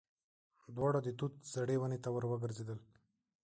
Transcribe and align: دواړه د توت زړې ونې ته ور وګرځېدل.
دواړه 0.75 0.99
د 1.03 1.07
توت 1.17 1.33
زړې 1.53 1.75
ونې 1.79 1.99
ته 2.03 2.09
ور 2.11 2.23
وګرځېدل. 2.27 2.79